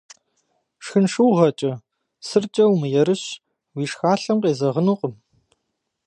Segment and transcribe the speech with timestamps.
[0.83, 1.71] Шхын шыугъэкӏэ,
[2.27, 3.23] сыркӏэ умыерыщ,
[3.75, 5.13] уи шхалъэм къезэгъынукъым.